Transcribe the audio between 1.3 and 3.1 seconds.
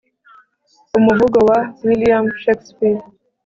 wa william shakespeare